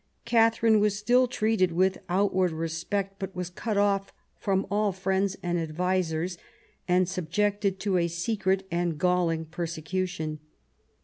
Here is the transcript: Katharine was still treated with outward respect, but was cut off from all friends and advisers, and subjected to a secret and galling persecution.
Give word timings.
Katharine 0.25 0.79
was 0.79 0.97
still 0.97 1.27
treated 1.27 1.71
with 1.73 1.99
outward 2.09 2.49
respect, 2.53 3.19
but 3.19 3.35
was 3.35 3.51
cut 3.51 3.77
off 3.77 4.11
from 4.39 4.65
all 4.71 4.91
friends 4.91 5.37
and 5.43 5.59
advisers, 5.59 6.39
and 6.87 7.07
subjected 7.07 7.79
to 7.81 7.97
a 7.99 8.07
secret 8.07 8.65
and 8.71 8.97
galling 8.97 9.45
persecution. 9.45 10.39